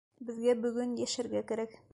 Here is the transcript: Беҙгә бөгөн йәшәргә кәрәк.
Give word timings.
Беҙгә 0.29 0.55
бөгөн 0.63 0.97
йәшәргә 1.05 1.47
кәрәк. 1.53 1.83